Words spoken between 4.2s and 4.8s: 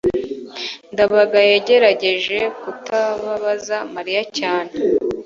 cyane